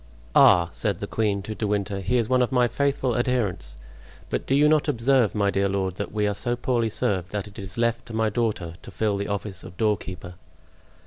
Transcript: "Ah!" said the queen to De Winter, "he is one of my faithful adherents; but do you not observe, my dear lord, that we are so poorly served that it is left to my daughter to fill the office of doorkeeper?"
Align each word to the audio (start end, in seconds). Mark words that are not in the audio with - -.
"Ah!" 0.33 0.69
said 0.71 0.97
the 0.97 1.05
queen 1.05 1.43
to 1.43 1.53
De 1.53 1.67
Winter, 1.67 1.99
"he 1.99 2.17
is 2.17 2.27
one 2.27 2.41
of 2.41 2.51
my 2.51 2.67
faithful 2.67 3.15
adherents; 3.15 3.77
but 4.31 4.47
do 4.47 4.55
you 4.55 4.67
not 4.67 4.87
observe, 4.87 5.35
my 5.35 5.51
dear 5.51 5.69
lord, 5.69 5.97
that 5.97 6.11
we 6.11 6.25
are 6.27 6.33
so 6.33 6.55
poorly 6.55 6.89
served 6.89 7.31
that 7.31 7.47
it 7.47 7.59
is 7.59 7.77
left 7.77 8.07
to 8.07 8.13
my 8.15 8.27
daughter 8.27 8.73
to 8.81 8.89
fill 8.89 9.15
the 9.15 9.27
office 9.27 9.63
of 9.63 9.77
doorkeeper?" 9.77 10.33